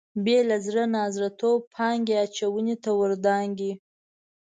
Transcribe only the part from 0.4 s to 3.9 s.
له زړه نازړه توبه پانګې اچونې ته ور دانګي.